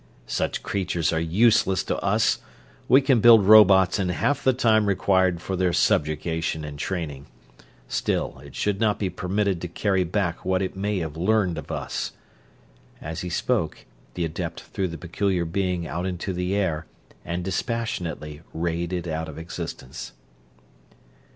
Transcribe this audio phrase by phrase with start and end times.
[0.25, 2.39] "Such creatures are useless to us;
[2.87, 7.27] we can build robots in half the time required for their subjugation and training.
[7.87, 11.71] Still, it should not be permitted to carry back what it may have learned of
[11.71, 12.13] us."
[12.99, 13.85] As he spoke
[14.15, 16.87] the adept threw the peculiar being out into the air
[17.23, 20.13] and dispassionately rayed it out of existence.